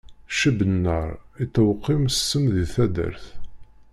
[0.31, 1.09] Ccib nnaṛ,
[1.43, 3.25] ittewqim ssem di taddart.